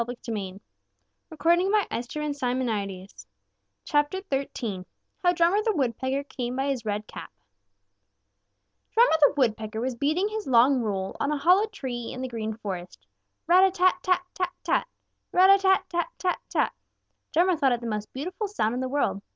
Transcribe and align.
XIII 0.01 0.59
HOW 1.29 1.35
DRUMMER 1.35 1.63
THE 1.67 2.13
WOODPECKER 2.15 2.53
CAME 2.53 2.55
BY 2.55 2.95
HIS 2.95 3.23
RED 3.23 3.37
CAP 3.85 4.19
XIII 4.33 4.85
HOW 5.23 5.33
DRUMMER 5.33 5.57
THE 5.63 5.73
WOODPECKER 5.77 6.23
CAME 6.23 6.55
BY 6.55 6.65
HIS 6.69 6.85
RED 6.87 7.05
CAP 7.07 7.31
Drummer 8.95 9.15
the 9.19 9.33
Woodpecker 9.37 9.79
was 9.79 9.93
beating 9.93 10.27
his 10.29 10.47
long 10.47 10.81
roll 10.81 11.15
on 11.19 11.31
a 11.31 11.37
hollow 11.37 11.67
tree 11.67 12.09
in 12.11 12.21
the 12.23 12.27
Green 12.27 12.57
Forest. 12.57 13.05
Rat 13.45 13.63
a 13.63 13.69
tat 13.69 13.93
tat 14.01 14.23
tat 14.33 14.49
tat! 14.63 14.87
Rat 15.31 15.51
a 15.59 15.61
tat 15.61 15.85
tat 15.87 16.07
tat 16.17 16.39
tat! 16.49 16.73
Drummer 17.31 17.55
thought 17.55 17.71
it 17.73 17.81
the 17.81 17.85
most 17.85 18.11
beautiful 18.11 18.47
sound 18.47 18.73
in 18.73 18.81
the 18.81 18.89
world. 18.89 19.21